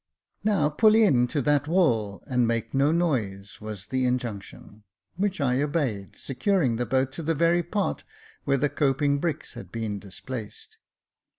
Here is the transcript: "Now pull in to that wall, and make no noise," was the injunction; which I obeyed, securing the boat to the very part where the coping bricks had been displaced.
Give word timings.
"Now 0.43 0.67
pull 0.67 0.95
in 0.95 1.27
to 1.27 1.43
that 1.43 1.67
wall, 1.67 2.23
and 2.25 2.47
make 2.47 2.73
no 2.73 2.91
noise," 2.91 3.61
was 3.61 3.85
the 3.85 4.05
injunction; 4.07 4.81
which 5.15 5.39
I 5.39 5.61
obeyed, 5.61 6.15
securing 6.15 6.77
the 6.77 6.87
boat 6.87 7.11
to 7.11 7.21
the 7.21 7.35
very 7.35 7.61
part 7.61 8.03
where 8.43 8.57
the 8.57 8.67
coping 8.67 9.19
bricks 9.19 9.53
had 9.53 9.71
been 9.71 9.99
displaced. 9.99 10.79